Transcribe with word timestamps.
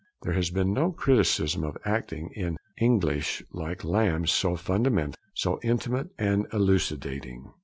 There 0.23 0.33
has 0.33 0.49
been 0.49 0.73
no 0.73 0.91
criticism 0.91 1.63
of 1.63 1.77
acting 1.85 2.31
in 2.35 2.57
English 2.75 3.43
like 3.51 3.83
Lamb's, 3.83 4.31
so 4.31 4.55
fundamental, 4.55 5.13
so 5.35 5.59
intimate 5.61 6.09
and 6.17 6.47
elucidating. 6.51 7.51